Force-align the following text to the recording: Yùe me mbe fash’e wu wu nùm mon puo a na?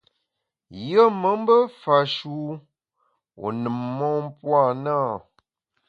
Yùe 0.89 1.05
me 1.21 1.29
mbe 1.41 1.55
fash’e 1.81 2.25
wu 2.35 2.47
wu 3.39 3.47
nùm 3.61 3.77
mon 3.97 4.21
puo 4.37 4.51
a 4.69 4.69
na? 4.83 4.95